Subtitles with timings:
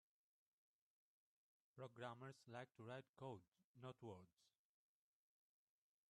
[1.75, 3.43] Programmers like to write code;
[3.83, 4.47] not words.